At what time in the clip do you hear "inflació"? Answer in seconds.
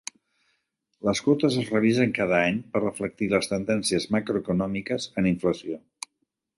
5.37-5.83